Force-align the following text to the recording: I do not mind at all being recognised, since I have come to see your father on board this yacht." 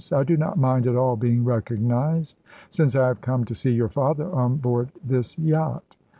I 0.11 0.23
do 0.23 0.35
not 0.35 0.57
mind 0.57 0.87
at 0.87 0.95
all 0.95 1.15
being 1.15 1.45
recognised, 1.45 2.35
since 2.71 2.95
I 2.95 3.07
have 3.07 3.21
come 3.21 3.45
to 3.45 3.53
see 3.53 3.69
your 3.69 3.87
father 3.89 4.31
on 4.33 4.57
board 4.57 4.91
this 5.05 5.37
yacht." 5.37 5.95